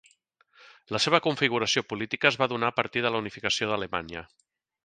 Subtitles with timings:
[0.95, 4.29] La seva configuració política es va donar a partir de la unificació d'Alemanya.